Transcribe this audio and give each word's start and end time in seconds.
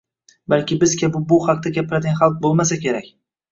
Balki 0.53 0.77
biz 0.83 0.95
kabi 1.01 1.21
bu 1.33 1.39
haqda 1.49 1.73
gapiradigan 1.77 2.19
xalq 2.25 2.43
bo'lmasa 2.49 2.83
kerak 2.89 3.15